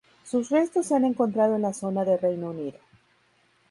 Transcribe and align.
Sus 0.23 0.49
restos 0.49 0.87
se 0.87 0.95
han 0.95 1.05
encontrado 1.05 1.55
en 1.57 1.61
la 1.61 1.73
zona 1.75 2.03
de 2.05 2.17
Reino 2.17 2.49
Unido. 2.49 2.79